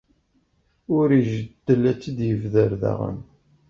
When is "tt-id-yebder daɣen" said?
1.97-3.19